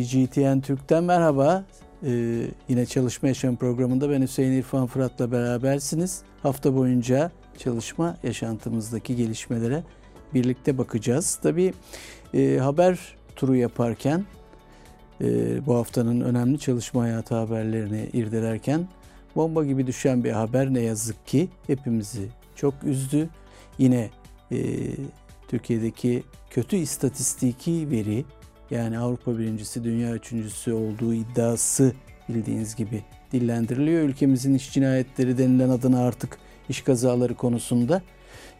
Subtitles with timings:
[0.00, 1.64] CGTN Türk'ten merhaba.
[2.04, 6.22] Ee, yine Çalışma Yaşam programında ben Hüseyin İrfan Fırat'la berabersiniz.
[6.42, 9.82] Hafta boyunca çalışma yaşantımızdaki gelişmelere
[10.34, 11.38] birlikte bakacağız.
[11.42, 11.74] Tabii
[12.34, 14.24] e, haber turu yaparken
[15.20, 15.26] e,
[15.66, 18.88] bu haftanın önemli çalışma hayatı haberlerini irdelerken
[19.36, 23.28] bomba gibi düşen bir haber ne yazık ki hepimizi çok üzdü.
[23.78, 24.10] Yine
[24.52, 24.56] e,
[25.48, 28.24] Türkiye'deki kötü istatistiki veri
[28.72, 31.92] yani Avrupa birincisi, dünya üçüncüsü olduğu iddiası
[32.28, 34.02] bildiğiniz gibi dillendiriliyor.
[34.02, 38.02] Ülkemizin iş cinayetleri denilen adına artık iş kazaları konusunda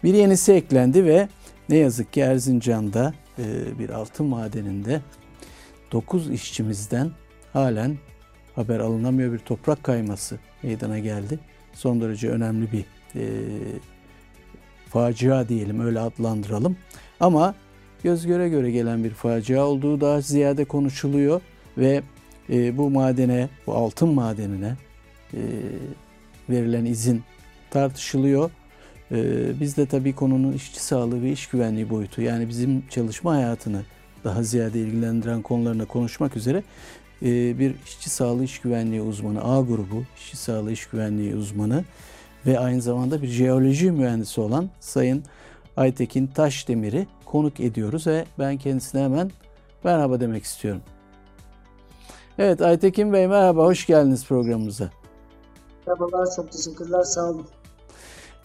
[0.05, 1.29] bir yenisi eklendi ve
[1.69, 5.01] ne yazık ki Erzincan'da e, bir altın madeninde
[5.93, 7.11] 9 işçimizden
[7.53, 7.99] halen
[8.55, 11.39] haber alınamıyor bir toprak kayması meydana geldi.
[11.73, 13.25] Son derece önemli bir e,
[14.89, 16.77] facia diyelim öyle adlandıralım.
[17.21, 17.55] Ama
[18.03, 21.41] göz göre göre gelen bir facia olduğu daha ziyade konuşuluyor
[21.79, 22.03] ve
[22.51, 24.77] e, bu madene, bu altın madenine
[25.35, 25.41] e,
[26.51, 27.23] verilen izin
[27.71, 28.51] tartışılıyor.
[29.13, 29.17] E,
[29.61, 33.83] biz de tabii konunun işçi sağlığı ve iş güvenliği boyutu yani bizim çalışma hayatını
[34.25, 36.63] daha ziyade ilgilendiren konularına konuşmak üzere
[37.23, 41.85] e, bir işçi sağlığı iş güvenliği uzmanı, A grubu işçi sağlığı iş güvenliği uzmanı
[42.47, 45.25] ve aynı zamanda bir jeoloji mühendisi olan Sayın
[45.77, 49.31] Aytekin Taşdemir'i konuk ediyoruz ve ben kendisine hemen
[49.85, 50.83] merhaba demek istiyorum.
[52.39, 54.91] Evet Aytekin Bey merhaba, hoş geldiniz programımıza.
[55.87, 57.47] Merhabalar, çok teşekkürler, sağ olun.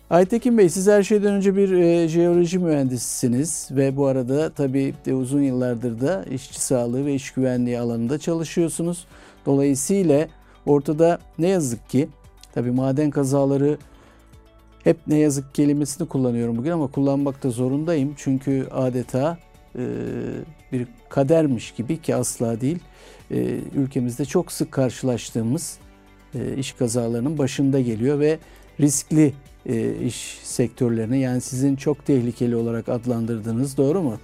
[0.09, 5.13] Aytekin Bey siz her şeyden önce bir e, jeoloji mühendisisiniz ve bu arada tabii de
[5.13, 9.07] uzun yıllardır da işçi sağlığı ve iş güvenliği alanında çalışıyorsunuz.
[9.45, 10.27] Dolayısıyla
[10.65, 12.09] ortada ne yazık ki
[12.53, 13.77] tabii maden kazaları
[14.87, 18.13] hep ne yazık kelimesini kullanıyorum bugün ama kullanmakta zorundayım.
[18.17, 19.37] Çünkü adeta
[19.75, 19.85] e,
[20.71, 22.79] bir kadermiş gibi ki asla değil.
[23.31, 23.37] E,
[23.75, 25.77] ülkemizde çok sık karşılaştığımız
[26.35, 28.39] e, iş kazalarının başında geliyor ve
[28.79, 29.33] riskli
[30.05, 34.17] iş sektörlerine yani sizin çok tehlikeli olarak adlandırdığınız doğru mu?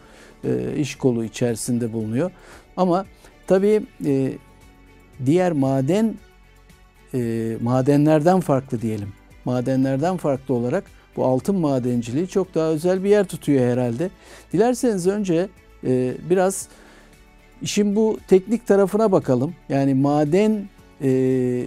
[0.77, 2.31] İş kolu içerisinde bulunuyor.
[2.77, 3.05] Ama
[3.47, 3.81] tabii
[5.25, 6.15] diğer maden
[7.61, 9.13] madenlerden farklı diyelim.
[9.45, 10.83] Madenlerden farklı olarak
[11.15, 14.09] bu altın madenciliği çok daha özel bir yer tutuyor herhalde.
[14.53, 15.47] Dilerseniz önce
[15.83, 16.67] e, biraz
[17.61, 19.55] işin bu teknik tarafına bakalım.
[19.69, 20.69] Yani maden
[21.03, 21.63] e,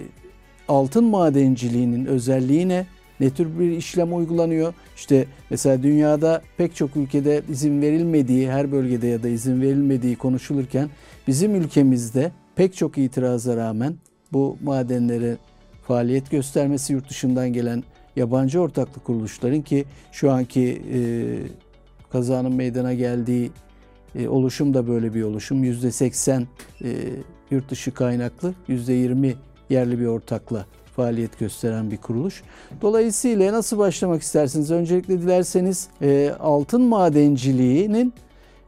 [0.67, 2.85] altın madenciliğinin özelliği ne?
[3.19, 4.73] Ne tür bir işlem uygulanıyor?
[4.95, 10.89] İşte mesela dünyada pek çok ülkede izin verilmediği, her bölgede ya da izin verilmediği konuşulurken
[11.27, 13.95] bizim ülkemizde pek çok itiraza rağmen
[14.33, 15.37] bu madenlere
[15.87, 17.83] faaliyet göstermesi yurt dışından gelen
[18.15, 20.99] yabancı ortaklık kuruluşların ki şu anki e,
[22.11, 23.51] kazanın meydana geldiği
[24.15, 25.63] e, oluşum da böyle bir oluşum.
[25.63, 26.43] %80
[26.81, 26.87] e,
[27.51, 29.33] yurt dışı kaynaklı, %20
[29.69, 30.65] yerli bir ortakla
[30.95, 32.43] faaliyet gösteren bir kuruluş.
[32.81, 34.71] Dolayısıyla nasıl başlamak istersiniz?
[34.71, 38.13] Öncelikle dilerseniz e, altın madenciliğinin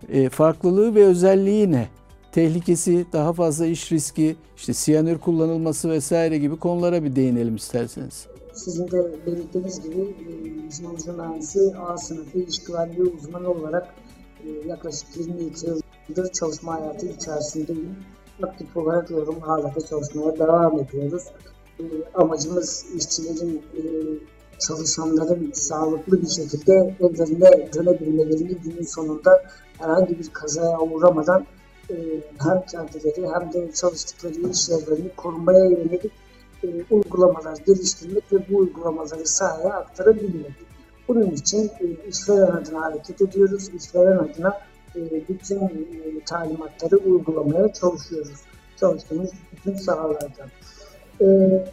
[0.10, 1.88] e, farklılığı ve özelliği ne?
[2.32, 8.28] Tehlikesi, daha fazla iş riski, işte siyanür kullanılması vesaire gibi konulara bir değinelim isterseniz.
[8.54, 10.16] Sizin de belirttiğiniz gibi
[10.72, 13.94] jeoloji mühendisi A sınıfı iş güvenliği uzmanı olarak
[14.44, 15.68] e, yaklaşık 22
[16.10, 17.96] yıldır çalışma hayatı içerisindeyim.
[18.44, 21.24] Aktif olarak yorum hala da çalışmaya devam ediyoruz.
[21.80, 23.82] E, amacımız işçilerin, e,
[24.60, 29.44] çalışanların sağlıklı bir şekilde evlerine dönebilmelerini günün sonunda
[29.78, 31.46] herhangi bir kazaya uğramadan
[32.40, 36.12] hem kendileri hem de çalıştıkları iş yerlerini korumaya yönelik
[36.92, 40.52] uygulamalar geliştirmek ve bu uygulamaları sahaya aktarabilmek.
[41.08, 41.72] Bunun için
[42.08, 43.70] işveren adına hareket ediyoruz.
[43.74, 44.62] İşveren adına
[45.30, 45.60] bütün
[46.26, 48.40] talimatları uygulamaya çalışıyoruz.
[48.80, 50.46] Çalıştığımız bütün sahalarda.
[51.22, 51.26] E,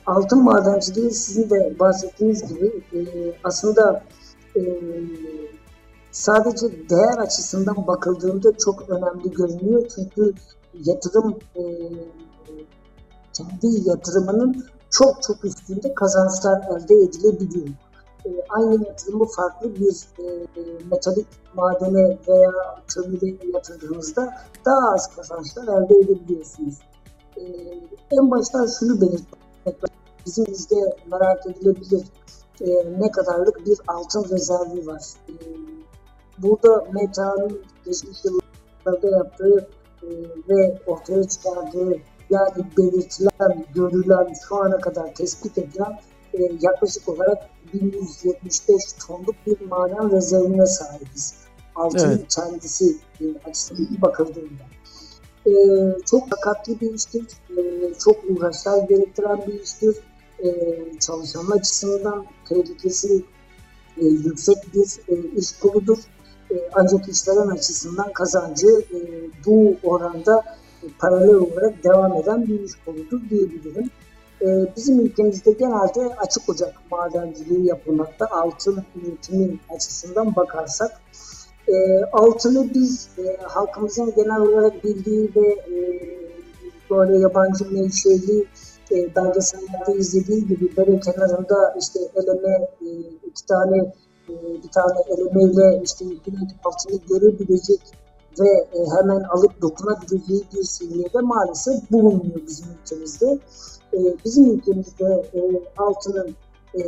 [0.06, 3.00] altın madenciliği sizin de bahsettiğiniz gibi e,
[3.44, 4.04] aslında
[4.56, 4.60] e,
[6.16, 9.89] sadece değer açısından bakıldığında çok önemli görünüyor.
[9.95, 10.34] Çünkü
[10.84, 11.63] yatırım e,
[13.33, 17.68] kendi yatırımının çok çok üstünde kazançlar elde edilebiliyor.
[18.27, 20.47] E, aynı yatırımı farklı bir e,
[20.91, 22.53] metalik madene veya
[22.89, 24.34] kömüre yatırdığınızda
[24.65, 26.78] daha az kazançlar elde edebiliyorsunuz.
[27.36, 27.42] E,
[28.10, 29.77] en baştan şunu belirtmek
[30.27, 32.04] bizim bizde merak edilebilir
[32.98, 35.03] ne kadarlık bir altın rezervi var.
[36.38, 39.68] Burada Meta'nın geçmiş yıllarda yaptığı
[40.03, 40.09] e,
[40.48, 41.98] ve ortaya çıkardığı
[42.30, 45.98] yani belirtilen, görülen, şu ana kadar tespit edilen
[46.34, 47.38] e, yaklaşık olarak
[47.74, 51.34] 1175 tonluk bir maden rezervine sahibiz.
[51.74, 52.34] Altın evet.
[52.34, 54.62] kendisi e, açısından bakıldığında.
[55.47, 55.53] e,
[56.10, 57.24] çok dikkatli bir iştir,
[57.59, 59.97] e, çok uğraşlar gerektiren bir iştir.
[60.44, 60.48] E,
[61.00, 63.24] çalışan açısından tehlikesi
[63.97, 65.98] e, yüksek bir e, iş koludur.
[66.51, 68.98] E, ancak işveren açısından kazancı e,
[69.47, 70.43] bu oranda
[70.98, 73.91] paralel olarak devam eden bir iş koludur diyebilirim.
[74.43, 74.47] E,
[74.77, 81.01] bizim ülkemizde genelde açık ocak madenciliği yapılmakta altın üretimi açısından bakarsak.
[82.13, 83.09] Altını biz
[83.42, 85.57] halkımızın genel olarak bildiği ve
[86.91, 88.47] böyle yabancı menşeli
[88.91, 92.69] belgesellerde izlediği gibi dere kenarında işte eleme
[93.27, 93.92] iki tane
[94.28, 97.81] bir tane elemeyle işte günlük altını görebilecek
[98.41, 103.39] ve e, hemen alıp dokunabileceği bir seviyede maalesef bulunmuyor bizim ülkemizde.
[103.93, 105.41] E, bizim ülkemizde e,
[105.78, 106.34] altının
[106.75, 106.81] e,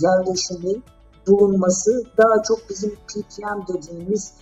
[0.00, 0.82] yerleşimi,
[1.26, 4.32] bulunması daha çok bizim PPM dediğimiz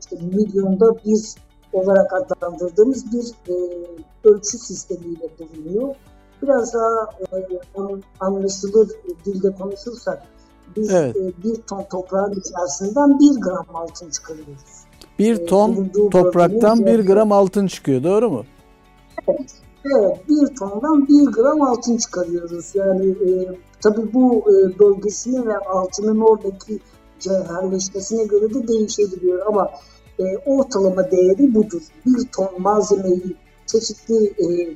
[0.00, 1.34] işte milyonda bir
[1.72, 3.54] olarak adlandırdığımız bir e,
[4.24, 5.94] ölçü sistemiyle bulunuyor.
[6.42, 7.60] Biraz daha e,
[8.20, 8.88] anlaşılır
[9.24, 10.22] dilde konuşursak
[10.76, 11.16] biz evet.
[11.16, 14.84] e, bir ton toprağın içerisinden bir gram altın çıkarıyoruz.
[15.18, 18.44] Bir e, ton e, topraktan bir gram altın çıkıyor doğru mu?
[19.28, 19.50] Evet.
[19.84, 22.74] Evet, bir tondan bir gram altın çıkarıyoruz.
[22.74, 23.48] Yani e,
[23.80, 26.78] tabii bu e, bölgesine ve altının oradaki
[27.20, 29.70] cevherleşmesine göre de değişebiliyor ama
[30.18, 31.82] e, ortalama değeri budur.
[32.06, 34.74] Bir ton malzemeyi çeşitli e,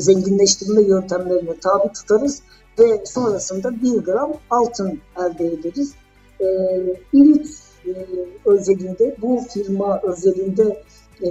[0.00, 2.42] zenginleştirme yöntemlerine tabi tutarız
[2.78, 5.94] ve sonrasında bir gram altın elde ederiz.
[6.40, 6.46] E,
[7.12, 7.92] İlit e,
[8.44, 10.82] özelinde, bu firma özelinde
[11.22, 11.28] e,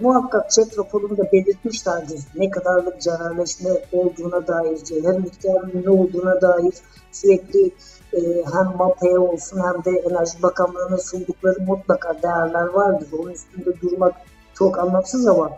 [0.00, 6.74] muhakkak chat raporunda belirtmişlerdir ne kadarlık cevherleşme olduğuna dair, cevher miktarının ne olduğuna dair
[7.12, 7.70] sürekli
[8.12, 8.20] e,
[8.52, 13.08] hem MAPE olsun hem de Enerji Bakanlığı'na sundukları mutlaka değerler vardır.
[13.18, 14.14] Onun üstünde durmak
[14.54, 15.50] çok anlamsız ama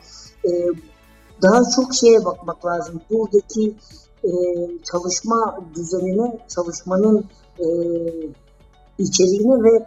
[0.45, 0.51] e,
[1.43, 3.01] daha çok şeye bakmak lazım.
[3.11, 3.75] Buradaki
[4.25, 4.31] e,
[4.93, 7.25] çalışma düzenine, çalışmanın
[7.59, 7.67] e,
[8.99, 9.87] içeriğine ve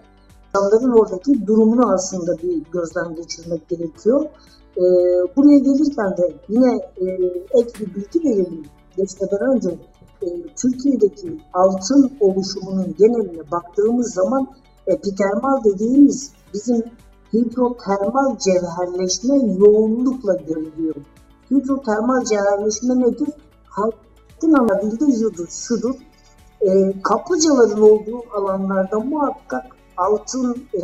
[0.55, 4.25] insanların oradaki durumunu aslında bir gözden geçirmek gerekiyor.
[4.77, 4.83] E,
[5.37, 7.05] buraya gelirken de yine e,
[7.59, 8.65] ek bir bilgi verelim.
[8.97, 9.77] Geçmeden önce
[10.55, 14.47] Türkiye'deki altın oluşumunun geneline baktığımız zaman
[14.87, 16.83] epitermal dediğimiz bizim
[17.33, 20.95] hidrotermal cevherleşme yoğunlukla görülüyor.
[21.51, 23.27] Hidrotermal cevherleşme nedir?
[24.51, 25.95] Anladığı şudur, şudur.
[26.61, 29.65] E, kaplıcaların olduğu alanlarda muhakkak
[29.97, 30.81] altın e,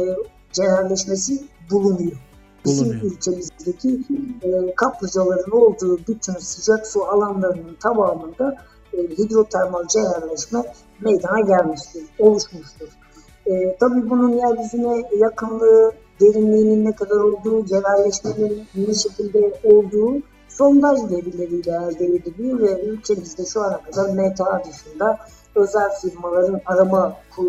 [0.53, 2.17] cevherleşmesi bulunuyor.
[2.65, 3.03] Bizim bulunuyor.
[3.03, 3.99] ülkemizdeki
[4.43, 8.57] e, kaplıcaların olduğu bütün sıcak su alanlarının tamamında
[8.93, 10.63] e, hidrotermal cevherleşme
[11.01, 12.87] meydana gelmiştir, oluşmuştur.
[13.45, 15.91] E, tabii bunun yeryüzüne yakınlığı,
[16.21, 20.21] derinliğinin ne kadar olduğu, cevherleşmenin ne şekilde olduğu
[20.59, 25.17] sondaj verileriyle elde ediliyor ve ülkemizde şu ana kadar MTA dışında
[25.55, 27.43] özel firmaların arama e,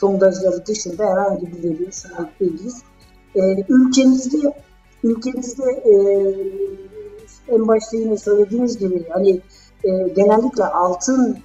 [0.00, 2.82] sondajları dışında herhangi bir veriye sahip değiliz.
[3.34, 4.52] E, ülkemizde
[5.04, 5.94] ülkemizde e,
[7.48, 9.40] en başta yine söylediğiniz gibi hani
[10.16, 11.38] genellikle altın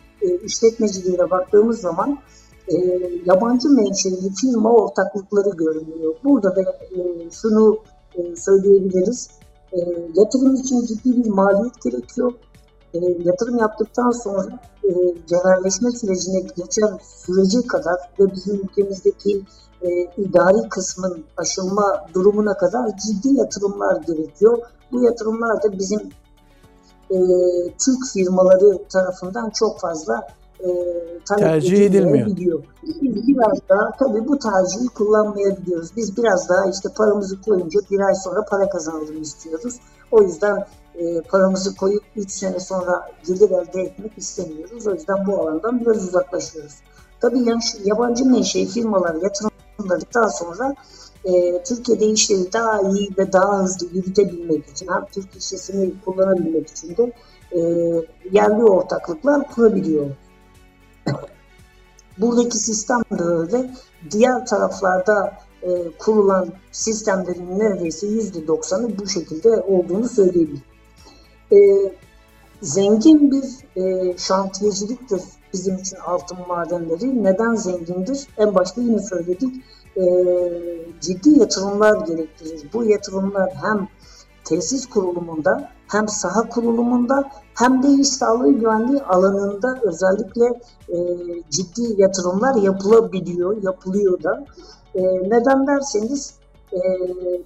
[0.43, 2.19] işletmeciliğine baktığımız zaman
[2.67, 2.75] e,
[3.25, 6.15] yabancı menşeli firma ortaklıkları görünüyor.
[6.23, 7.77] Burada da e, şunu
[8.15, 9.38] e, söyleyebiliriz.
[9.73, 9.79] E,
[10.15, 12.33] yatırım için ciddi bir maliyet gerekiyor.
[12.93, 14.89] E, yatırım yaptıktan sonra e,
[15.27, 19.43] cevherleşme sürecine geçen süreci kadar ve bizim ülkemizdeki
[19.81, 24.57] e, idari kısmın aşılma durumuna kadar ciddi yatırımlar gerekiyor.
[24.91, 25.99] Bu yatırımlar da bizim
[27.11, 27.17] e,
[27.85, 30.27] Türk firmaları tarafından çok fazla
[30.63, 30.69] e,
[31.37, 32.27] tercih edilmiyor.
[32.83, 35.95] Biz biraz daha tabii bu tercihi kullanmayabiliyoruz.
[35.95, 39.75] Biz biraz daha işte paramızı koyunca bir ay sonra para kazanalım istiyoruz.
[40.11, 44.87] O yüzden e, paramızı koyup 3 sene sonra gelir elde etmek istemiyoruz.
[44.87, 46.73] O yüzden bu alandan biraz uzaklaşıyoruz.
[47.21, 47.45] Tabii
[47.83, 50.75] yabancı menşei firmalar yatırımladıktan sonra
[51.25, 56.97] e, Türkiye'de işleri daha iyi ve daha hızlı yürütebilmek için hem Türk işçisini kullanabilmek için
[56.97, 57.13] de
[57.51, 57.59] e,
[58.31, 60.05] yerli ortaklıklar kurabiliyor.
[62.17, 63.71] Buradaki sistem de öyle.
[64.11, 70.63] Diğer taraflarda e, kurulan sistemlerin neredeyse yüzde doksanı bu şekilde olduğunu söyleyebilirim.
[71.51, 71.57] E,
[72.61, 73.45] zengin bir
[73.81, 75.21] e, şantiyeciliktir
[75.53, 77.23] bizim için altın madenleri.
[77.23, 78.27] Neden zengindir?
[78.37, 79.63] En başta yine söyledik.
[79.97, 80.03] E,
[81.01, 82.61] ciddi yatırımlar gerektirir.
[82.73, 83.87] Bu yatırımlar hem
[84.43, 90.45] tesis kurulumunda hem saha kurulumunda hem de iş sağlığı güvenliği alanında özellikle
[90.89, 90.97] e,
[91.49, 94.45] ciddi yatırımlar yapılabiliyor, yapılıyor da.
[94.95, 96.39] E, neden derseniz
[96.73, 96.79] E,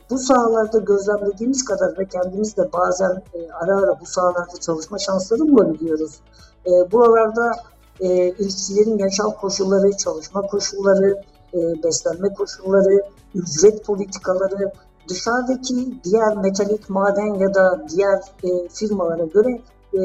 [0.10, 5.42] bu sahalarda gözlemlediğimiz kadar ve kendimiz de bazen e, ara ara bu sahalarda çalışma şansları
[5.42, 6.20] bulabiliyoruz.
[6.68, 7.52] E, buralarda
[8.00, 11.22] e, işçilerin yaşam koşulları, çalışma koşulları,
[11.54, 13.04] e, beslenme koşulları,
[13.36, 14.72] ücret politikaları
[15.10, 19.62] dışarıdaki diğer metalik maden ya da diğer e, firmalara göre
[19.94, 20.00] e,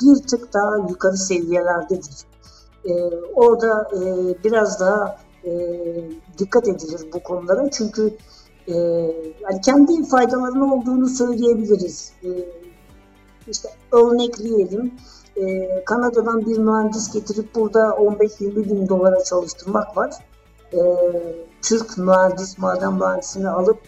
[0.00, 2.16] bir tık daha yukarı seviyelerdedir.
[2.84, 2.92] E,
[3.34, 3.98] orada e,
[4.44, 5.50] biraz daha e,
[6.38, 8.16] dikkat edilir bu konulara çünkü
[8.68, 8.74] e,
[9.40, 12.12] yani kendi faydalarının olduğunu söyleyebiliriz.
[12.24, 12.28] E,
[13.48, 14.94] işte örnekleyelim.
[15.36, 20.10] E, Kanada'dan bir mühendis getirip burada 15-20 bin dolara çalıştırmak var.
[20.72, 20.78] E,
[21.62, 23.78] Türk mühendis, maden mühendisini alıp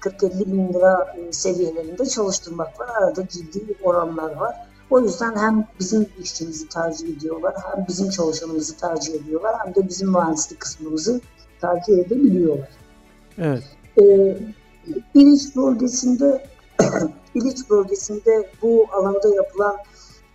[0.00, 2.88] 40-50 bin lira e, seviyelerinde çalıştırmak var.
[2.88, 4.56] Arada ciddi oranlar var.
[4.90, 10.10] O yüzden hem bizim işçimizi tercih ediyorlar, hem bizim çalışanımızı tercih ediyorlar, hem de bizim
[10.10, 11.20] mühendislik kısmımızı
[11.60, 12.68] tercih edebiliyorlar.
[13.38, 13.62] Evet.
[14.00, 14.36] Ee,
[15.14, 16.46] İliç bölgesinde
[17.34, 19.76] İliç bölgesinde bu alanda yapılan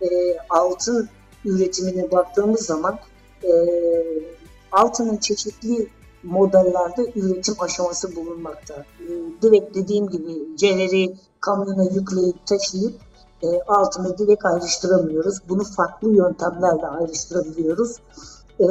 [0.02, 1.08] e, altın
[1.44, 2.98] üretimine baktığımız zaman
[3.44, 3.50] e,
[4.72, 5.88] altının çeşitli
[6.22, 8.74] modellerde üretim aşaması bulunmakta.
[8.74, 9.08] E,
[9.42, 12.94] direkt dediğim gibi cevheri kamyona yükleyip taşıyıp
[13.42, 15.38] e, altını direkt ayrıştıramıyoruz.
[15.48, 17.96] Bunu farklı yöntemlerle ayrıştırabiliyoruz.
[18.60, 18.66] E,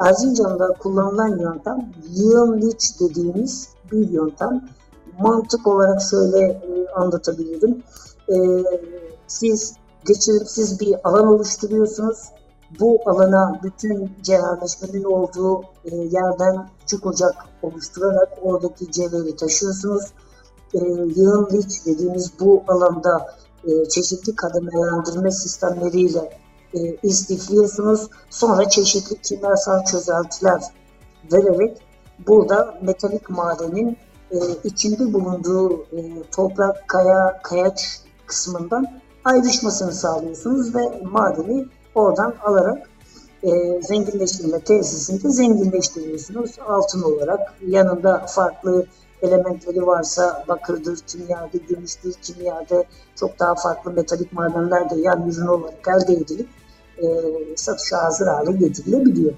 [0.00, 4.68] Erzincan'da kullanılan yöntem yığın liç dediğimiz bir yöntem.
[5.20, 7.82] Mantık olarak şöyle e, anlatabilirim.
[8.28, 8.36] E,
[9.26, 9.74] siz
[10.06, 12.18] geçirimsiz bir alan oluşturuyorsunuz.
[12.80, 20.04] Bu alana bütün cevherleşmenin olduğu e, yerden küçük ocak oluşturarak oradaki cevheri taşıyorsunuz.
[20.74, 20.78] E,
[21.16, 26.38] yığın liç dediğimiz bu alanda e, çeşitli kademelendirme sistemleriyle
[26.74, 28.08] e, istifliyorsunuz.
[28.30, 30.62] Sonra çeşitli kimyasal çözeltiler
[31.32, 31.78] vererek
[32.26, 33.96] burada metalik madenin
[34.64, 35.86] içinde bulunduğu
[36.32, 41.66] toprak, kaya, kayaç kısmından ayrışmasını sağlıyorsunuz ve madeni
[41.96, 42.90] oradan alarak
[43.42, 46.50] e, zenginleştirme tesisinde zenginleştiriyorsunuz.
[46.68, 48.86] Altın olarak yanında farklı
[49.22, 52.84] elementleri varsa bakırdır, kimyada, gümüştür, kimyada
[53.14, 56.48] çok daha farklı metalik madenler de yan ürün olarak elde edilip
[56.98, 57.06] e,
[57.56, 59.32] satışa hazır hale getirilebiliyor.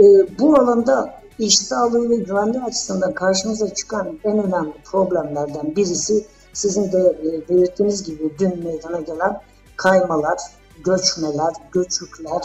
[0.00, 0.04] E,
[0.38, 6.98] bu alanda iş sağlığı ve güvenliği açısından karşımıza çıkan en önemli problemlerden birisi sizin de
[6.98, 9.40] e, belirttiğiniz gibi dün meydana gelen
[9.76, 10.38] kaymalar,
[10.84, 12.42] göçmeler, göçükler,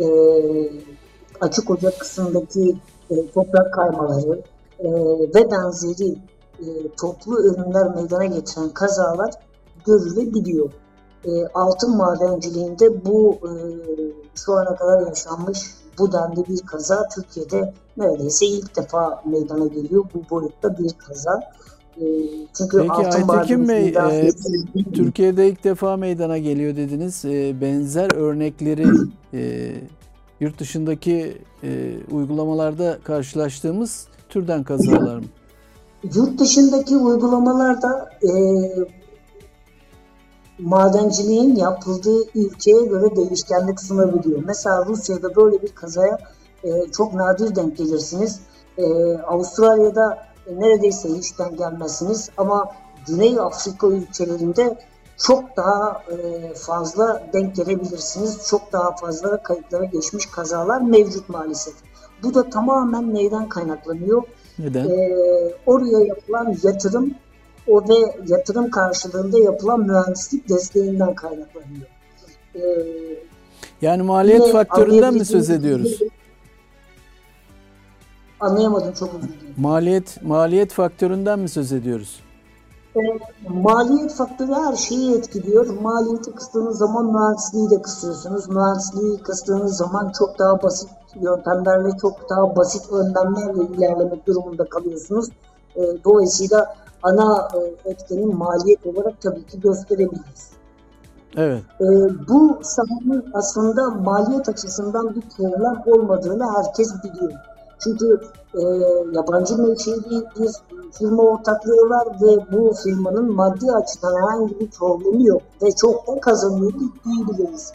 [0.00, 0.06] e,
[1.40, 2.76] açık ocak kısmındaki
[3.10, 4.42] e, toprak kaymaları
[4.78, 4.88] e,
[5.34, 6.18] ve benzeri
[6.60, 6.66] e,
[7.00, 9.34] toplu ürünler meydana getiren kazalar
[9.86, 10.70] görülebiliyor.
[11.24, 13.50] E, altın madenciliğinde bu e,
[14.34, 15.58] şu ana kadar yaşanmış
[15.98, 20.04] bu denli bir kaza Türkiye'de neredeyse ilk defa meydana geliyor.
[20.14, 21.40] Bu boyutta bir kaza.
[22.58, 24.30] Çünkü Peki Aytekin Bey, e,
[24.94, 27.24] Türkiye'de ilk defa meydana geliyor dediniz.
[27.24, 28.86] E, benzer örnekleri
[29.34, 29.72] e,
[30.40, 35.24] yurt dışındaki e, uygulamalarda karşılaştığımız türden kazalar mı?
[36.14, 38.30] Yurt dışındaki uygulamalarda e,
[40.58, 44.42] madenciliğin yapıldığı ülkeye göre değişkenlik sunabiliyor.
[44.46, 46.18] Mesela Rusya'da böyle bir kazaya
[46.64, 48.40] e, çok nadir denk gelirsiniz.
[48.78, 48.84] E,
[49.16, 52.72] Avustralya'da neredeyse hiç denk gelmezsiniz ama
[53.06, 54.78] Güney Afrika ülkelerinde
[55.18, 58.46] çok daha e, fazla denk gelebilirsiniz.
[58.48, 61.74] Çok daha fazla kayıtlara geçmiş kazalar mevcut maalesef.
[62.22, 64.22] Bu da tamamen neyden kaynaklanıyor?
[64.58, 64.84] Neden?
[64.84, 65.18] e,
[65.66, 67.14] oraya yapılan yatırım
[67.68, 67.94] o ve
[68.28, 71.86] yatırım karşılığında yapılan mühendislik desteğinden kaynaklanıyor.
[72.54, 72.60] E,
[73.82, 76.00] Yani maliyet faktöründen mi söz ediyoruz?
[78.44, 79.54] Anlayamadım çok özür dilerim.
[79.56, 82.20] Maliyet maliyet faktöründen mi söz ediyoruz?
[82.96, 83.00] E,
[83.48, 85.80] maliyet faktörü her şeyi etkiliyor.
[85.80, 88.48] Maliyeti kıstığınız zaman mühendisliği de kısıyorsunuz.
[88.48, 90.88] Mühendisliği kıstığınız zaman çok daha basit
[91.20, 95.28] yöntemlerle, çok daha basit önlemlerle ilerlemek durumunda kalıyorsunuz.
[95.76, 100.50] E, dolayısıyla ana e, etkenin maliyet olarak tabii ki gösterebiliriz.
[101.36, 101.62] Evet.
[101.80, 101.86] E,
[102.28, 107.32] bu sahanın aslında maliyet açısından bir problem olmadığını herkes biliyor.
[107.78, 108.20] Çünkü
[108.54, 108.60] e,
[109.12, 110.50] yabancı menşeli bir
[110.92, 116.20] firma ortaklığı var ve bu firmanın maddi açıdan herhangi bir problemi yok ve çok da
[116.20, 116.72] kazanıyor
[117.04, 117.72] diyebiliriz.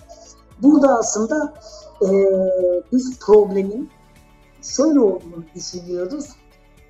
[0.62, 1.54] Burada aslında
[2.02, 2.08] e,
[2.92, 3.90] biz problemin
[4.62, 6.26] şöyle olduğunu düşünüyoruz.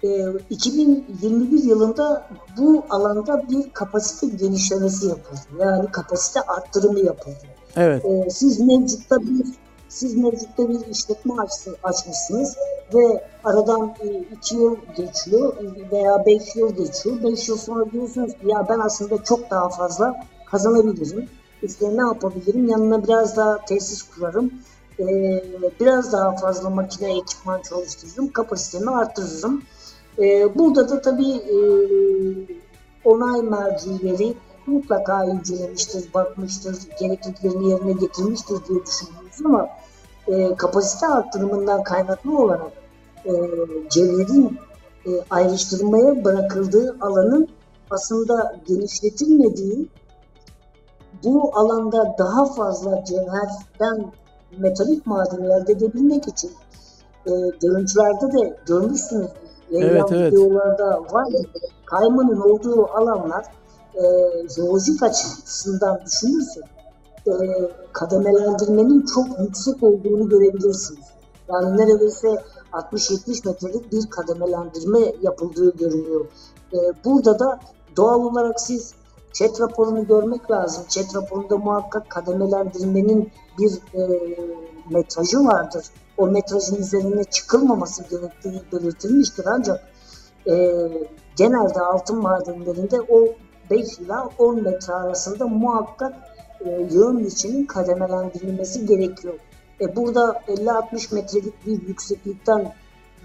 [0.03, 5.41] E, 2021 yılında bu alanda bir kapasite genişlemesi yapıldı.
[5.59, 7.37] Yani kapasite arttırımı yapıldı.
[7.75, 8.05] Evet.
[8.05, 9.45] E, siz mevcutta bir
[9.89, 11.33] siz mevcutta bir işletme
[11.83, 12.57] açmışsınız.
[12.93, 13.95] ve aradan
[14.37, 15.53] 2 yıl geçiyor
[15.91, 17.23] veya 5 yıl geçiyor.
[17.23, 21.29] 5 yıl sonra diyorsunuz ki ya ben aslında çok daha fazla kazanabilirim.
[21.63, 22.67] İşte ne yapabilirim?
[22.67, 24.51] Yanına biraz daha tesis kurarım.
[24.99, 25.43] Ee,
[25.79, 28.31] biraz daha fazla makine ekipman çalıştırırım.
[28.31, 29.63] Kapasitemi arttırırım.
[30.55, 31.57] Burada da tabii e,
[33.05, 34.33] onay mercileri
[34.67, 39.69] mutlaka incelemiştir, bakmıştır, gerekliliklerini yerine getirmiştir diye düşünüyoruz ama
[40.29, 42.71] e, kapasite arttırımından kaynaklı olarak
[43.25, 43.31] e,
[43.89, 44.59] cevherin
[45.05, 47.47] e, ayrıştırmaya bırakıldığı alanın
[47.89, 49.89] aslında genişletilmediği
[51.23, 54.11] bu alanda daha fazla cevherden
[54.57, 56.51] metalik madeni elde edebilmek için
[57.25, 57.31] e,
[57.61, 59.29] görüntülerde de görmüşsünüz.
[59.71, 60.33] Evet, evet.
[60.33, 61.27] videolarda var.
[61.85, 63.45] Kaymanın olduğu alanlar
[63.95, 64.03] e,
[64.55, 66.78] jeolojik açısından düşünürsek
[67.27, 67.33] e,
[67.93, 71.05] kademelendirmenin çok yüksek olduğunu görebilirsiniz.
[71.49, 76.25] Yani neredeyse 60-70 metrelik bir kademelendirme yapıldığı görünüyor.
[76.73, 77.59] E, burada da
[77.97, 78.93] doğal olarak siz
[79.33, 80.83] chat raporunu görmek lazım.
[80.89, 84.09] Chat raporunda muhakkak kademelendirmenin bir e,
[84.89, 85.85] metrajı vardır.
[86.17, 89.83] O metrajın üzerine çıkılmaması gerektiği belirtilmiştir ancak
[90.47, 90.75] e,
[91.35, 93.27] genelde altın madenlerinde o
[93.69, 96.13] 5 ila 10 metre arasında muhakkak
[96.65, 99.33] yığın içinin kademelendirilmesi gerekiyor.
[99.81, 102.73] E, burada 50-60 metrelik bir yükseklikten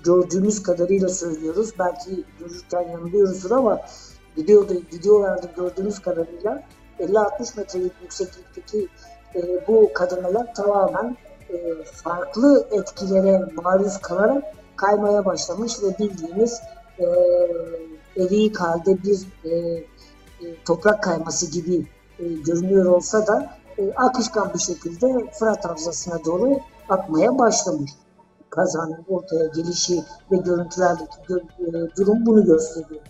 [0.04, 1.70] gördüğümüz kadarıyla söylüyoruz.
[1.78, 3.80] Belki görürken yanılıyoruzdur ama
[4.38, 6.62] videoda, videolarda gördüğümüz kadarıyla
[7.00, 8.88] 50-60 metrelik yükseklikteki
[9.34, 11.16] e, bu kademeler tamamen
[11.50, 14.44] e, farklı etkilere maruz kalarak
[14.76, 16.60] kaymaya başlamış ve bildiğimiz
[16.98, 17.04] e,
[18.16, 19.84] eriyik halde bir e, e,
[20.64, 21.86] toprak kayması gibi
[22.18, 27.90] e, görünüyor olsa da e, akışkan bir şekilde Fırat Havzası'na doğru akmaya başlamış.
[28.50, 30.02] Kazanın ortaya gelişi
[30.32, 31.16] ve görüntülerdeki
[31.96, 33.00] durum bunu gösteriyor.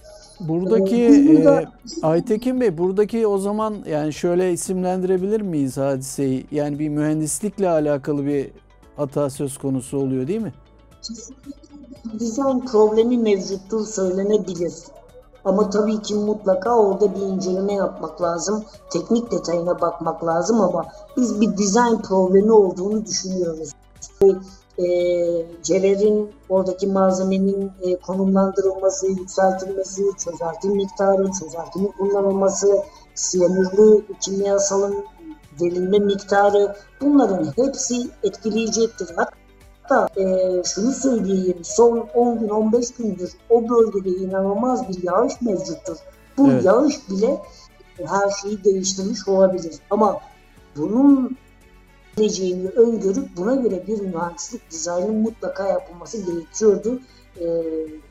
[0.40, 1.66] Buradaki e,
[2.02, 6.46] Aytekin Bey, buradaki o zaman yani şöyle isimlendirebilir miyiz hadiseyi?
[6.50, 8.50] Yani bir mühendislikle alakalı bir
[8.96, 10.52] hata söz konusu oluyor değil mi?
[12.18, 14.72] Dizayn problemi mevcuttur söylenebilir.
[15.44, 18.64] Ama tabii ki mutlaka orada bir inceleme yapmak lazım.
[18.90, 23.70] Teknik detayına bakmak lazım ama biz bir dizayn problemi olduğunu düşünüyoruz.
[24.78, 24.86] E,
[25.62, 32.82] cevherin oradaki malzemenin e, konumlandırılması, yükseltilmesi, çözelti miktarı, çözeltinin kullanılması,
[33.14, 35.04] siyanürlü kimyasalın
[35.60, 39.08] verilme miktarı bunların hepsi etkileyecektir.
[39.16, 39.43] Hatta
[39.88, 45.96] Hatta e, şunu söyleyeyim, son 10 gün 15 gündür o bölgede inanılmaz bir yağış mevcuttur.
[46.36, 46.64] Bu evet.
[46.64, 47.40] yağış bile
[48.04, 49.74] her şeyi değiştirmiş olabilir.
[49.90, 50.20] Ama
[50.76, 51.36] bunun
[52.16, 57.00] geleceğini öngörüp buna göre bir mühendislik dizaynı mutlaka yapılması gerekiyordu.
[57.40, 57.62] E,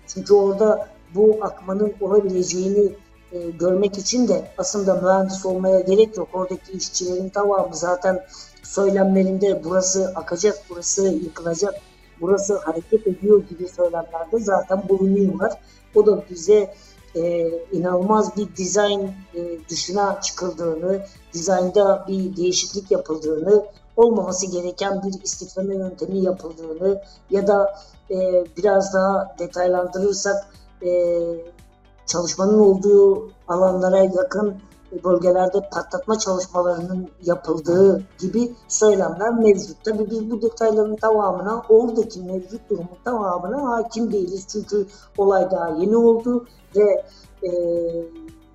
[0.08, 2.92] çünkü orada bu akmanın olabileceğini
[3.32, 6.28] e, görmek için de aslında mühendis olmaya gerek yok.
[6.34, 8.26] Oradaki işçilerin tamamı zaten
[8.64, 11.76] söylemlerinde burası akacak, burası yıkılacak,
[12.22, 15.62] burası hareket ediyor gibi söylemlerde zaten bulunuyorlar.
[15.96, 16.74] O da bize
[17.16, 19.02] e, inanılmaz bir dizayn
[19.36, 23.66] e, dışına çıkıldığını, dizaynda bir değişiklik yapıldığını,
[23.98, 27.76] olmaması gereken bir istifleme yöntemi yapıldığını ya da
[28.12, 30.48] e, biraz daha detaylandırırsak
[30.86, 31.20] e,
[32.06, 34.56] çalışmanın olduğu alanlara yakın
[35.04, 39.84] bölgelerde patlatma çalışmalarının yapıldığı gibi söylemler mevcut.
[39.84, 44.48] Tabii biz bu detayların tamamına, oradaki mevcut durumun tamamına hakim değiliz.
[44.48, 44.86] Çünkü
[45.18, 47.06] olay daha yeni oldu ve
[47.48, 47.52] e,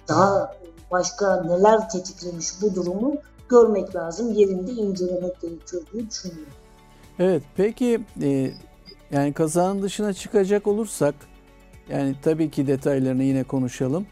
[0.08, 0.54] daha
[0.90, 3.16] başka neler tetiklemiş bu durumu
[3.48, 4.32] görmek lazım.
[4.32, 6.52] Yerinde incelemek gerekiyor diye düşünüyorum.
[7.18, 8.50] Evet, peki e,
[9.10, 11.14] yani kazanın dışına çıkacak olursak
[11.88, 14.06] yani tabii ki detaylarını yine konuşalım.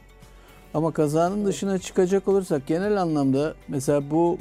[0.76, 4.38] Ama kazanın dışına çıkacak olursak genel anlamda mesela bu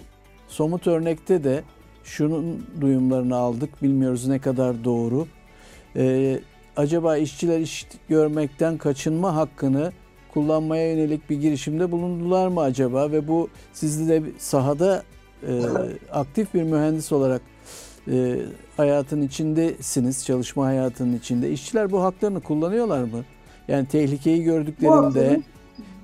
[0.47, 1.63] somut örnekte de
[2.03, 3.83] şunun duyumlarını aldık.
[3.83, 5.27] Bilmiyoruz ne kadar doğru.
[5.95, 6.39] Ee,
[6.77, 9.91] acaba işçiler iş görmekten kaçınma hakkını
[10.33, 13.11] kullanmaya yönelik bir girişimde bulundular mı acaba?
[13.11, 15.03] Ve bu sizde de sahada
[15.47, 15.61] e,
[16.11, 17.41] aktif bir mühendis olarak
[18.11, 18.39] e,
[18.77, 21.51] hayatın içindesiniz, çalışma hayatının içinde.
[21.51, 23.25] İşçiler bu haklarını kullanıyorlar mı?
[23.67, 25.41] Yani tehlikeyi gördüklerinde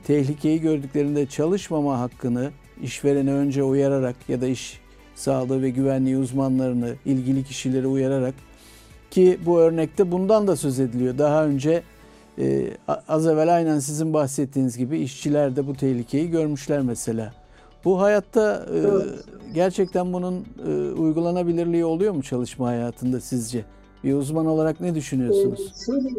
[0.07, 4.81] tehlikeyi gördüklerinde çalışmama hakkını işverene önce uyararak ya da iş
[5.15, 8.33] sağlığı ve güvenliği uzmanlarını, ilgili kişileri uyararak
[9.11, 11.17] ki bu örnekte bundan da söz ediliyor.
[11.17, 11.83] Daha önce
[12.39, 12.67] e,
[13.07, 17.33] az evvel aynen sizin bahsettiğiniz gibi işçiler de bu tehlikeyi görmüşler mesela.
[17.85, 18.79] Bu hayatta e,
[19.53, 23.65] gerçekten bunun e, uygulanabilirliği oluyor mu çalışma hayatında sizce?
[24.03, 25.59] Bir uzman olarak ne düşünüyorsunuz?
[25.59, 26.09] Ee, şöyle,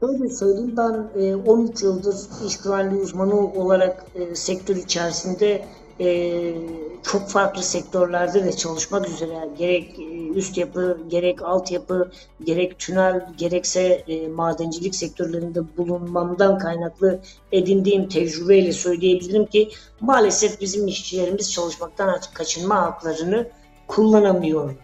[0.00, 5.64] şöyle söyleyeyim ben e, 13 yıldır iş güvenliği uzmanı olarak e, sektör içerisinde
[6.00, 6.54] e,
[7.02, 12.10] çok farklı sektörlerde de çalışmak üzere gerek e, üst yapı, gerek altyapı,
[12.44, 17.20] gerek tünel, gerekse e, madencilik sektörlerinde bulunmamdan kaynaklı
[17.52, 19.68] edindiğim tecrübeyle söyleyebilirim ki
[20.00, 23.46] maalesef bizim işçilerimiz çalışmaktan kaçınma haklarını
[23.86, 24.74] kullanamıyorlar.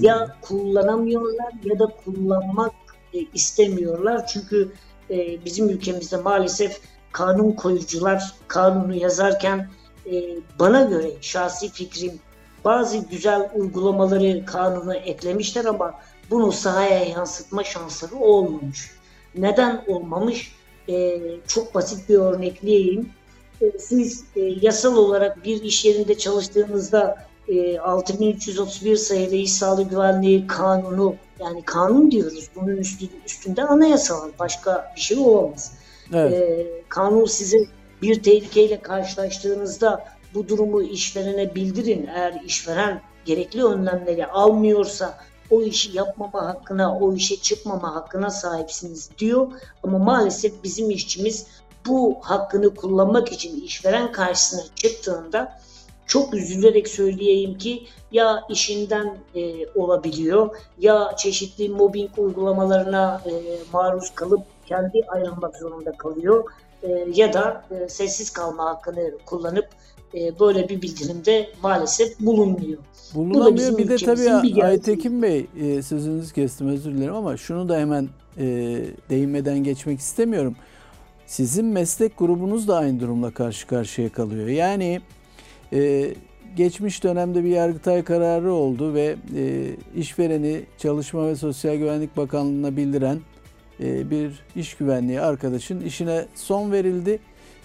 [0.00, 2.72] Ya kullanamıyorlar ya da kullanmak
[3.14, 4.26] e, istemiyorlar.
[4.26, 4.72] Çünkü
[5.10, 6.80] e, bizim ülkemizde maalesef
[7.12, 9.70] kanun koyucular kanunu yazarken
[10.12, 12.20] e, bana göre şahsi fikrim
[12.64, 15.94] bazı güzel uygulamaları kanuna eklemişler ama
[16.30, 18.90] bunu sahaya yansıtma şansları olmamış.
[19.34, 20.58] Neden olmamış?
[21.46, 23.10] Çok basit bir örnekleyeyim.
[23.78, 31.62] Siz yasal olarak bir iş yerinde çalıştığınızda e, 6331 sayılı İş Sağlığı Güvenliği Kanunu yani
[31.62, 32.48] kanun diyoruz.
[32.54, 34.30] Bunun üstü, üstünde anayasa var.
[34.38, 35.72] Başka bir şey olamaz.
[36.12, 36.32] Evet.
[36.32, 37.58] E, kanun size
[38.02, 42.06] bir tehlikeyle karşılaştığınızda bu durumu işverene bildirin.
[42.06, 45.18] Eğer işveren gerekli önlemleri almıyorsa
[45.50, 49.52] o işi yapmama hakkına, o işe çıkmama hakkına sahipsiniz diyor.
[49.82, 51.46] Ama maalesef bizim işçimiz
[51.86, 55.60] bu hakkını kullanmak için işveren karşısına çıktığında
[56.08, 63.32] çok üzülerek söyleyeyim ki ya işinden e, olabiliyor ya çeşitli mobbing uygulamalarına e,
[63.72, 66.44] maruz kalıp kendi ayrılmak zorunda kalıyor
[66.82, 69.68] e, ya da e, sessiz kalma hakkını kullanıp
[70.14, 72.78] e, böyle bir bildirimde maalesef bulunmuyor.
[73.14, 73.78] Bulunamıyor.
[73.78, 78.08] Bir de tabii bir Aytekin Bey e, sözünüzü kestim özür dilerim ama şunu da hemen
[78.38, 78.44] e,
[79.10, 80.56] değinmeden geçmek istemiyorum.
[81.26, 84.46] Sizin meslek grubunuz da aynı durumla karşı karşıya kalıyor.
[84.46, 85.00] Yani
[85.72, 86.10] e,
[86.56, 93.18] geçmiş dönemde bir Yargıtay kararı oldu ve e, işvereni Çalışma ve Sosyal Güvenlik Bakanlığı'na bildiren
[93.80, 97.18] e, bir iş güvenliği arkadaşın işine son verildi.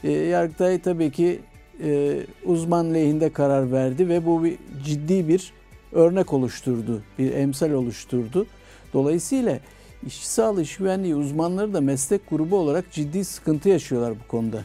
[0.03, 1.39] E, Yargıtay tabii ki
[1.83, 5.53] e, uzman lehinde karar verdi ve bu bir ciddi bir
[5.91, 8.47] örnek oluşturdu, bir emsal oluşturdu.
[8.93, 9.59] Dolayısıyla
[10.07, 14.63] işçi sağlığı, iş güvenliği uzmanları da meslek grubu olarak ciddi sıkıntı yaşıyorlar bu konuda.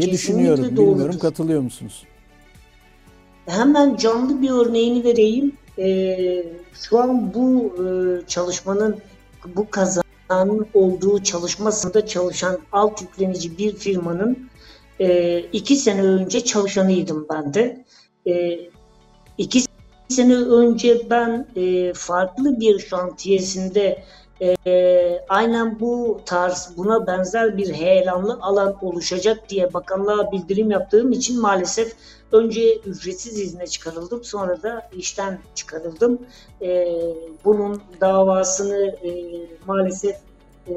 [0.00, 0.90] Kesinlikle düşünüyorum, doğrudur.
[0.92, 2.02] bilmiyorum katılıyor musunuz?
[3.46, 5.52] Hemen canlı bir örneğini vereyim.
[5.78, 7.86] Ee, şu an bu e,
[8.26, 8.96] çalışmanın,
[9.56, 14.48] bu kazanın olduğu çalışmasında çalışan alt yüklenici bir firmanın
[15.00, 17.84] e, iki sene önce çalışanıydım ben de.
[18.26, 18.58] E,
[19.38, 19.62] iki
[20.08, 24.02] sene önce ben e, farklı bir şantiyesinde
[24.42, 31.40] e, aynen bu tarz buna benzer bir heyelanlı alan oluşacak diye bakanlığa bildirim yaptığım için
[31.40, 31.92] maalesef
[32.32, 36.18] önce ücretsiz izne çıkarıldım sonra da işten çıkarıldım.
[36.62, 36.88] E,
[37.44, 39.10] bunun davasını e,
[39.66, 40.16] maalesef
[40.68, 40.74] e,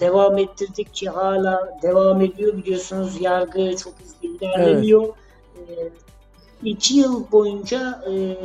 [0.00, 5.08] devam ettirdik ki hala devam ediyor biliyorsunuz yargı çok hızlı ilerlemiyor.
[5.68, 5.92] Evet.
[6.64, 8.36] E, iki yıl boyunca e,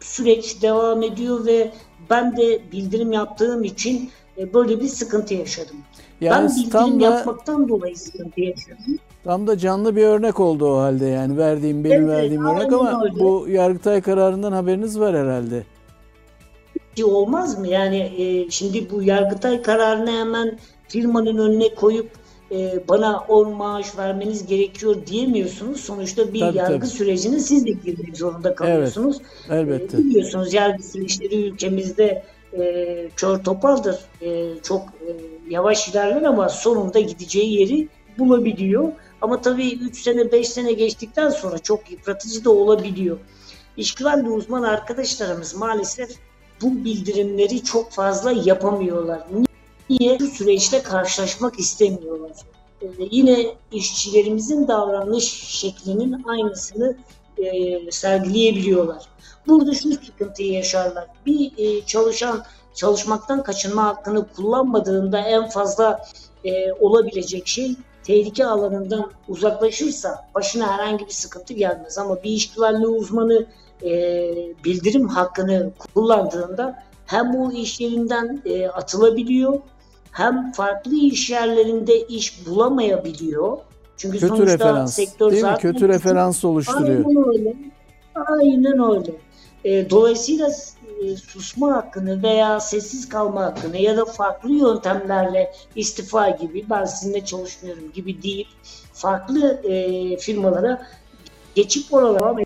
[0.00, 1.72] süreç devam ediyor ve
[2.10, 5.76] ben de bildirim yaptığım için e, böyle bir sıkıntı yaşadım.
[6.20, 8.98] Yani ben bildirim tam da, yapmaktan dolayı sıkıntı yaşadım.
[9.24, 13.04] Tam da canlı bir örnek oldu o halde yani verdiğim benim evet, verdiğim örnek ama
[13.04, 13.20] öyle.
[13.20, 15.64] bu Yargıtay kararından haberiniz var herhalde.
[17.04, 17.68] Olmaz mı?
[17.68, 22.10] Yani e, şimdi bu Yargıtay kararını hemen firmanın önüne koyup
[22.52, 25.80] e, bana 10 maaş vermeniz gerekiyor diyemiyorsunuz.
[25.80, 26.86] Sonuçta bir tabii, yargı tabii.
[26.86, 29.18] sürecine siz de girmek zorunda kalıyorsunuz.
[29.50, 29.96] Evet, elbette.
[29.96, 32.24] E, biliyorsunuz yargı süreçleri ülkemizde
[32.58, 33.98] e, kör topaldır.
[34.22, 35.08] E, çok e,
[35.50, 38.92] yavaş ilerler ama sonunda gideceği yeri bulabiliyor.
[39.22, 43.18] Ama tabii 3 sene 5 sene geçtikten sonra çok yıpratıcı da olabiliyor.
[43.76, 46.10] İş güvenliği uzman arkadaşlarımız maalesef
[46.62, 49.20] bu bildirimleri çok fazla yapamıyorlar.
[49.90, 50.20] Niye?
[50.20, 52.32] Bu süreçte karşılaşmak istemiyorlar.
[52.82, 56.96] Ee, yine işçilerimizin davranış şeklinin aynısını
[57.38, 59.02] e, sergileyebiliyorlar.
[59.46, 61.06] Burada şu sıkıntıyı yaşarlar.
[61.26, 62.44] Bir e, çalışan
[62.74, 66.06] çalışmaktan kaçınma hakkını kullanmadığında en fazla
[66.44, 71.98] e, olabilecek şey tehlike alanından uzaklaşırsa başına herhangi bir sıkıntı gelmez.
[71.98, 73.46] Ama bir iş güvenliği uzmanı
[73.82, 73.90] e,
[74.64, 79.60] bildirim hakkını kullandığında hem bu iş yerinden e, atılabiliyor
[80.16, 83.58] hem farklı iş yerlerinde iş bulamayabiliyor.
[83.96, 85.72] Çünkü kötü sonuçta referans, sektör değil zaten mi?
[85.72, 87.04] kötü referans oluşturuyor.
[87.04, 87.54] Aynen öyle.
[88.14, 89.12] Aynen öyle.
[89.64, 90.48] E, dolayısıyla
[91.02, 97.24] e, susma hakkını veya sessiz kalma hakkını ya da farklı yöntemlerle istifa gibi ben sizinle
[97.24, 98.48] çalışmıyorum gibi deyip
[98.92, 100.86] farklı e, firmalara
[101.54, 102.36] geçip oralara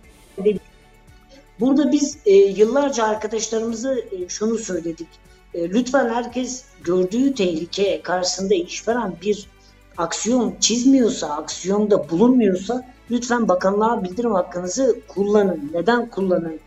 [1.60, 5.08] Burada biz e, yıllarca arkadaşlarımızı e, şunu söyledik.
[5.54, 9.46] E, lütfen herkes gördüğü tehlike karşısında işveren bir
[9.96, 15.70] aksiyon çizmiyorsa, aksiyonda bulunmuyorsa lütfen bakanlığa bildirim hakkınızı kullanın.
[15.74, 16.60] Neden kullanın?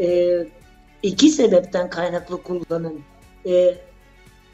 [0.00, 0.38] E,
[1.02, 3.00] iki sebepten kaynaklı kullanın.
[3.46, 3.74] E,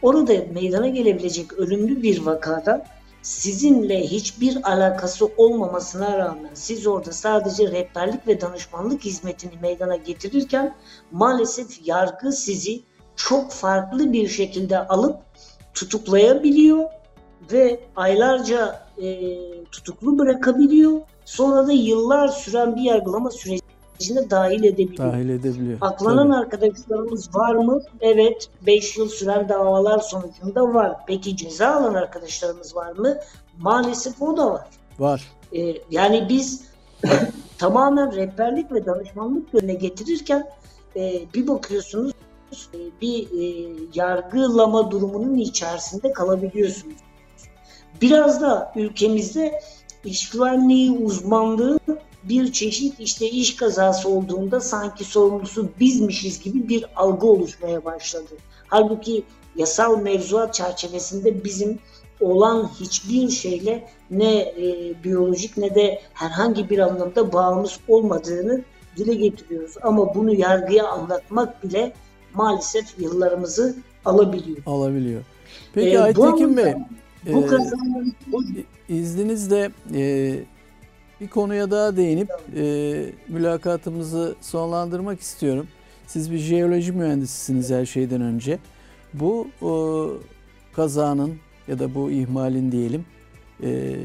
[0.03, 2.87] orada meydana gelebilecek ölümlü bir vakada
[3.23, 10.75] sizinle hiçbir alakası olmamasına rağmen siz orada sadece rehberlik ve danışmanlık hizmetini meydana getirirken
[11.11, 12.83] maalesef yargı sizi
[13.29, 15.17] çok farklı bir şekilde alıp
[15.75, 16.85] tutuklayabiliyor
[17.53, 19.39] ve aylarca e,
[19.73, 21.01] tutuklu bırakabiliyor.
[21.25, 25.13] Sonra da yıllar süren bir yargılama sürecine dahil edebiliyor.
[25.13, 25.79] Dahil edebiliyor.
[25.81, 26.39] Aklanan Tabii.
[26.39, 27.81] arkadaşlarımız var mı?
[28.01, 28.49] Evet.
[28.67, 30.97] 5 yıl süren davalar sonucunda var.
[31.07, 33.17] Peki ceza alan arkadaşlarımız var mı?
[33.59, 34.67] Maalesef o da var.
[34.99, 35.33] Var.
[35.57, 36.65] Ee, yani biz
[37.59, 40.51] tamamen rehberlik ve danışmanlık yönüne getirirken
[40.97, 42.13] e, bir bakıyorsunuz
[43.03, 46.97] bir e, yargılama durumunun içerisinde kalabiliyorsunuz.
[48.01, 49.61] Biraz da ülkemizde
[50.05, 51.79] iş güvenliği uzmanlığı
[52.25, 58.35] bir çeşit işte iş kazası olduğunda sanki sorumlusu bizmişiz gibi bir algı oluşmaya başladı.
[58.67, 59.25] Halbuki
[59.57, 61.79] yasal mevzuat çerçevesinde bizim
[62.21, 68.65] olan hiçbir şeyle ne e, biyolojik ne de herhangi bir anlamda bağımız olmadığını
[68.97, 69.75] dile getiriyoruz.
[69.83, 71.93] Ama bunu yargıya anlatmak bile
[72.35, 74.59] maalesef yıllarımızı alabiliyor.
[74.67, 75.23] Alabiliyor.
[75.75, 76.75] Peki Ee, Aytekin Bey,
[77.33, 78.43] Bu e, kazanın bu
[78.89, 80.35] izninizle e,
[81.21, 85.69] bir konuya daha değinip e, mülakatımızı sonlandırmak istiyorum.
[86.07, 88.59] Siz bir jeoloji mühendisisiniz her şeyden önce.
[89.15, 89.71] Bu e,
[90.77, 91.35] kazanın
[91.69, 93.05] ya da bu ihmalin diyelim
[93.63, 93.97] e,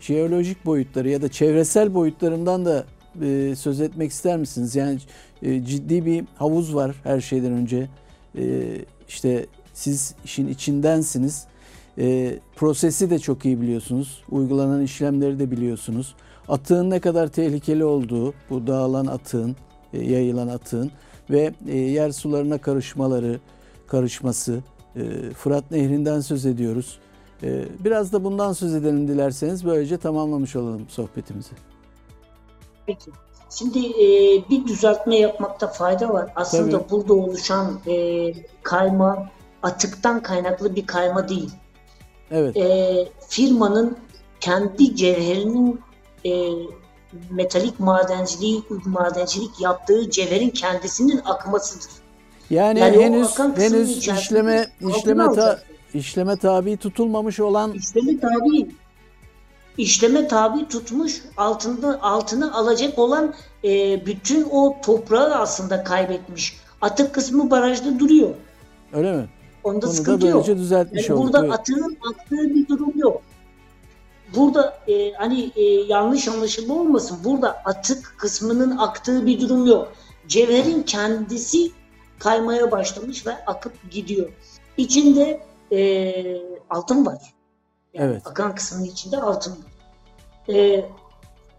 [0.00, 2.84] jeolojik boyutları ya da çevresel boyutlarından da
[3.22, 4.76] e, söz etmek ister misiniz?
[4.76, 4.98] Yani
[5.42, 7.88] e, ciddi bir havuz var her şeyden önce.
[8.38, 8.76] E,
[9.08, 11.46] işte siz işin içindensiniz.
[11.98, 14.22] E, prosesi de çok iyi biliyorsunuz.
[14.30, 16.14] Uygulanan işlemleri de biliyorsunuz.
[16.48, 19.56] Atığın ne kadar tehlikeli olduğu, bu dağılan atığın,
[19.92, 20.90] e, yayılan atığın
[21.30, 23.40] ve e, yer sularına karışmaları,
[23.86, 24.60] karışması,
[24.96, 25.00] e,
[25.30, 26.98] Fırat Nehri'nden söz ediyoruz.
[27.42, 31.52] E, biraz da bundan söz edelim dilerseniz böylece tamamlamış olalım sohbetimizi.
[32.86, 33.10] Peki.
[33.50, 34.08] Şimdi e,
[34.50, 36.32] bir düzeltme yapmakta fayda var.
[36.36, 36.90] Aslında Tabii.
[36.90, 37.94] burada oluşan e,
[38.62, 39.28] kayma
[39.62, 41.50] atıktan kaynaklı bir kayma değil.
[42.30, 43.96] Evet, E, firmanın
[44.40, 45.80] kendi cevherinin
[46.26, 46.50] e,
[47.30, 51.90] metalik madenciliği madencilik yaptığı cevherin kendisinin akmasıdır.
[52.50, 55.58] yani, yani henüz henüz işleme işleme ta,
[55.94, 58.68] işleme tabi tutulmamış olan İşleme tabi
[59.78, 63.34] işleme tabi tutmuş altında altını alacak olan
[63.64, 66.56] e, bütün o toprağı aslında kaybetmiş.
[66.80, 68.30] Atık kısmı barajda duruyor.
[68.92, 69.28] öyle mi?
[69.64, 70.46] Onda da sıkıntı yok.
[70.46, 71.34] düzeltmiş Yani olduk.
[71.34, 71.58] burada Evet.
[71.58, 73.22] atığın aktığı bir durum yok.
[74.36, 77.18] Burada e, hani e, yanlış anlaşılma olmasın.
[77.24, 79.92] Burada atık kısmının aktığı bir durum yok.
[80.28, 81.70] Cevherin kendisi
[82.18, 84.28] kaymaya başlamış ve akıp gidiyor.
[84.76, 85.40] İçinde
[85.72, 86.12] e,
[86.70, 87.35] altın var.
[87.98, 88.22] Evet.
[88.26, 90.54] Akan kısmının içinde altın var.
[90.54, 90.84] E,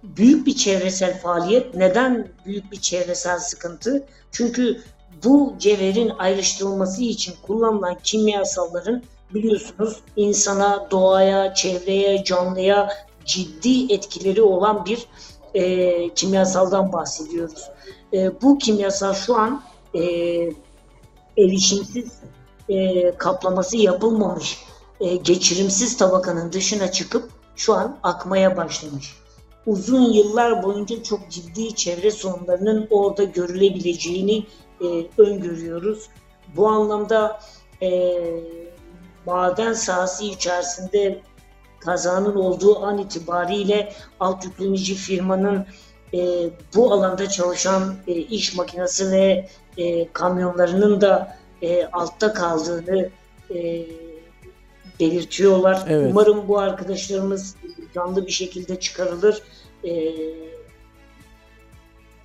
[0.03, 1.75] büyük bir çevresel faaliyet.
[1.75, 4.05] Neden büyük bir çevresel sıkıntı?
[4.31, 4.81] Çünkü
[5.23, 12.89] bu cevherin ayrıştırılması için kullanılan kimyasalların biliyorsunuz insana, doğaya, çevreye, canlıya
[13.25, 15.07] ciddi etkileri olan bir
[15.53, 17.69] e, kimyasaldan bahsediyoruz.
[18.13, 20.01] E, bu kimyasal şu an e,
[21.37, 22.11] erişimsiz
[22.69, 24.57] e, kaplaması yapılmamış
[24.99, 29.15] e, geçirimsiz tabakanın dışına çıkıp şu an akmaya başlamış.
[29.65, 34.45] Uzun yıllar boyunca çok ciddi çevre sorunlarının orada görülebileceğini
[34.81, 34.85] e,
[35.17, 36.09] öngörüyoruz.
[36.55, 37.39] Bu anlamda
[37.81, 38.19] e,
[39.25, 41.21] maden sahası içerisinde
[41.79, 45.65] kazanın olduğu an itibariyle alt yüklenici firmanın
[46.13, 53.09] e, bu alanda çalışan e, iş makinesi ve e, kamyonlarının da e, altta kaldığını
[53.55, 53.85] e,
[54.99, 55.85] belirtiyorlar.
[55.89, 56.11] Evet.
[56.11, 57.55] Umarım bu arkadaşlarımız
[57.95, 59.43] canlı bir şekilde çıkarılır.
[59.83, 60.13] E,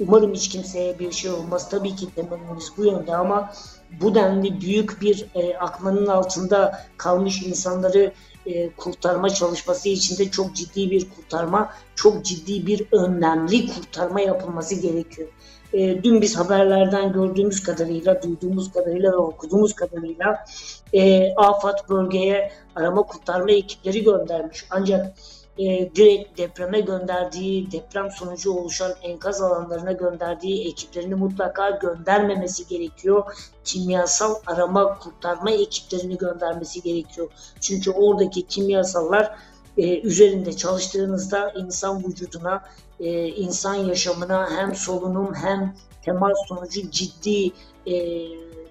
[0.00, 1.70] umarım hiç kimseye bir şey olmaz.
[1.70, 3.52] Tabii ki temennimiz bu yönde ama
[4.00, 8.12] bu denli büyük bir e, akmanın altında kalmış insanları
[8.46, 15.28] e, kurtarma çalışması içinde çok ciddi bir kurtarma, çok ciddi bir önlemli kurtarma yapılması gerekiyor.
[15.72, 20.44] E, dün biz haberlerden gördüğümüz kadarıyla, duyduğumuz kadarıyla ve okuduğumuz kadarıyla
[20.92, 24.64] e, AFAD bölgeye arama kurtarma ekipleri göndermiş.
[24.70, 25.14] Ancak
[25.58, 33.24] e, direkt depreme gönderdiği, deprem sonucu oluşan enkaz alanlarına gönderdiği ekiplerini mutlaka göndermemesi gerekiyor.
[33.64, 37.28] Kimyasal arama kurtarma ekiplerini göndermesi gerekiyor.
[37.60, 39.34] Çünkü oradaki kimyasallar
[39.76, 42.62] e, üzerinde çalıştığınızda insan vücuduna,
[43.00, 47.50] e, insan yaşamına hem solunum hem temas sonucu ciddi
[47.86, 48.26] e,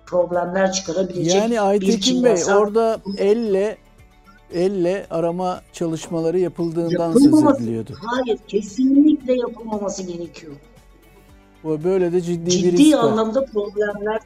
[0.06, 3.78] problemler çıkarabilecek Yani bir Aytekin Bey kimyasal orada elle
[4.54, 7.26] elle arama çalışmaları yapıldığından söz
[7.62, 7.98] ediliyordu.
[8.02, 10.54] Hayır, kesinlikle yapılmaması gerekiyor.
[11.64, 13.04] Bu böyle de ciddi, bir Ciddi risk var.
[13.04, 14.20] anlamda problemler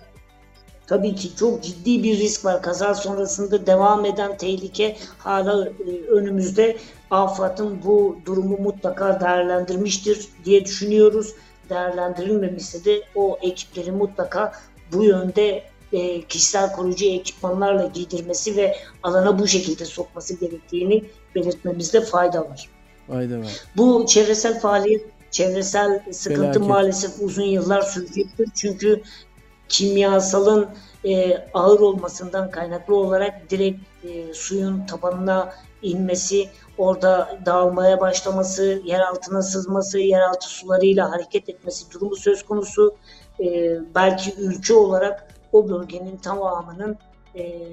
[0.87, 2.61] tabii ki çok ciddi bir risk var.
[2.61, 6.77] Kaza sonrasında devam eden tehlike hala e, önümüzde.
[7.11, 11.33] AFAD'ın bu durumu mutlaka değerlendirmiştir diye düşünüyoruz.
[11.69, 14.51] Değerlendirilmemişse de o ekipleri mutlaka
[14.93, 21.03] bu yönde e, kişisel koruyucu ekipmanlarla giydirmesi ve alana bu şekilde sokması gerektiğini
[21.35, 22.69] belirtmemizde fayda var.
[23.07, 23.51] Fayda var.
[23.77, 26.61] Bu çevresel faaliyet, çevresel sıkıntı Felaket.
[26.61, 28.47] maalesef uzun yıllar sürecektir.
[28.55, 29.01] Çünkü
[29.69, 30.69] kimyasalın
[31.05, 39.41] e, ağır olmasından kaynaklı olarak direkt e, suyun tabanına inmesi, orada dağılmaya başlaması, yer altına
[39.41, 42.95] sızması, yeraltı sularıyla hareket etmesi durumu söz konusu.
[43.39, 46.97] E, belki ülke olarak o bölgenin tamamının
[47.35, 47.67] e,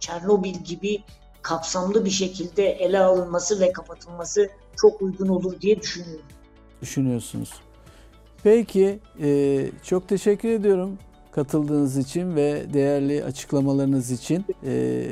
[0.00, 1.02] Çernobil gibi
[1.42, 6.24] kapsamlı bir şekilde ele alınması ve kapatılması çok uygun olur diye düşünüyorum.
[6.82, 7.50] düşünüyorsunuz.
[8.42, 10.98] Peki, e, çok teşekkür ediyorum
[11.32, 14.44] katıldığınız için ve değerli açıklamalarınız için.
[14.64, 15.04] E,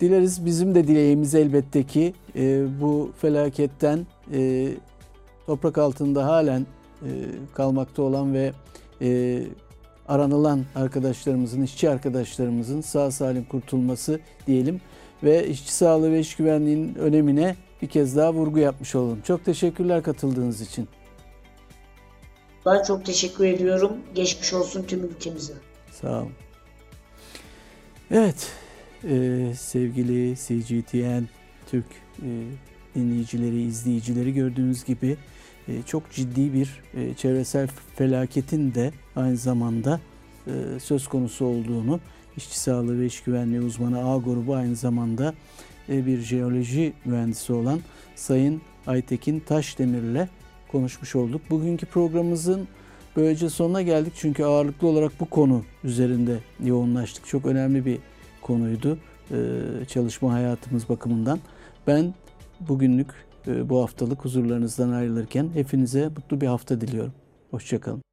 [0.00, 4.68] dileriz bizim de dileğimiz elbette ki e, bu felaketten e,
[5.46, 6.66] toprak altında halen
[7.02, 7.10] e,
[7.54, 8.52] kalmakta olan ve
[9.02, 9.42] e,
[10.08, 14.80] aranılan arkadaşlarımızın, işçi arkadaşlarımızın sağ salim kurtulması diyelim
[15.22, 19.20] ve işçi sağlığı ve iş güvenliğinin önemine bir kez daha vurgu yapmış olalım.
[19.20, 20.88] Çok teşekkürler katıldığınız için.
[22.66, 23.92] Ben çok teşekkür ediyorum.
[24.14, 25.52] Geçmiş olsun tüm ülkemize.
[26.00, 26.32] Sağ olun.
[28.10, 28.52] Evet,
[29.04, 31.24] e, sevgili CGTN
[31.70, 31.86] Türk
[32.22, 32.28] e,
[32.94, 35.16] dinleyicileri, izleyicileri gördüğünüz gibi
[35.86, 40.00] çok ciddi bir e, çevresel felaketin de aynı zamanda
[40.46, 42.00] e, söz konusu olduğunu
[42.36, 45.34] işçi sağlığı ve iş güvenliği uzmanı A grubu aynı zamanda
[45.88, 47.80] e, bir jeoloji mühendisi olan
[48.14, 50.28] Sayın Aytekin Taşdemir'le
[50.68, 51.40] konuşmuş olduk.
[51.50, 52.68] Bugünkü programımızın
[53.16, 57.26] böylece sonuna geldik çünkü ağırlıklı olarak bu konu üzerinde yoğunlaştık.
[57.26, 57.98] Çok önemli bir
[58.42, 58.98] konuydu
[59.88, 61.40] çalışma hayatımız bakımından.
[61.86, 62.14] Ben
[62.60, 67.12] bugünlük bu haftalık huzurlarınızdan ayrılırken hepinize mutlu bir hafta diliyorum.
[67.50, 68.05] Hoşçakalın.